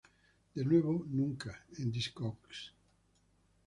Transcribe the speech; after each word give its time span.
De 0.55 0.63
Nuevo 0.69 0.95
Nunca 1.17 1.51
en 1.77 1.91
discogs 1.99 2.59